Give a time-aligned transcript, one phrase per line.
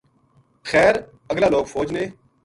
[0.69, 0.93] خیر
[1.29, 2.03] ا گلا لوک فوج نے